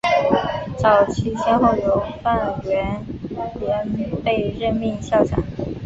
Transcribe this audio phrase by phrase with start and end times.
[0.79, 3.05] 早期先后有范源
[3.45, 5.43] 濂被任命校长。